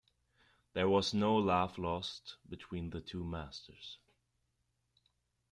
There 0.73 0.89
was 0.89 1.13
no 1.13 1.35
love 1.35 1.77
lost 1.77 2.37
between 2.49 2.89
the 2.89 3.01
two 3.01 3.23
masters. 3.23 3.99